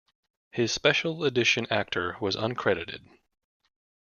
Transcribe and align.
His 0.49 0.71
Special 0.71 1.23
Edition 1.25 1.67
actor 1.69 2.17
was 2.19 2.35
uncredited. 2.35 3.05